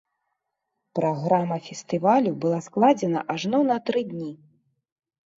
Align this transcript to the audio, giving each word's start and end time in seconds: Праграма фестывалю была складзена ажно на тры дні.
Праграма 0.99 1.57
фестывалю 1.67 2.31
была 2.45 2.59
складзена 2.67 3.21
ажно 3.35 3.59
на 3.73 3.77
тры 3.91 3.99
дні. 4.15 4.31